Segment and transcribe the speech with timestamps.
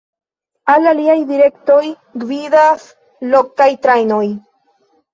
[0.75, 1.83] Al aliaj direktoj
[2.25, 2.91] gvidas
[3.37, 4.27] lokaj trajnoj.